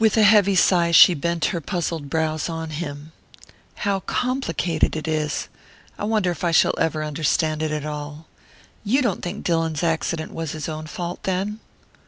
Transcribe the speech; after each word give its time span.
With 0.00 0.16
a 0.16 0.24
heavy 0.24 0.56
sigh 0.56 0.90
she 0.90 1.14
bent 1.14 1.44
her 1.54 1.60
puzzled 1.60 2.10
brows 2.10 2.48
on 2.48 2.70
him. 2.70 3.12
"How 3.86 4.00
complicated 4.00 4.96
it 4.96 5.06
is! 5.06 5.46
I 5.96 6.02
wonder 6.02 6.32
if 6.32 6.42
I 6.42 6.50
shall 6.50 6.74
ever 6.76 7.04
understand 7.04 7.62
it 7.62 7.86
all. 7.86 8.26
You 8.82 9.00
don't 9.00 9.22
think 9.22 9.44
Dillon's 9.44 9.84
accident 9.84 10.32
was 10.34 10.50
his 10.50 10.68
own 10.68 10.88
fault, 10.88 11.22
then?" 11.22 11.60